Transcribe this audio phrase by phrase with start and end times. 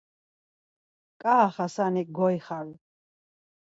[1.21, 2.73] Ǩaaxasanik goixaru.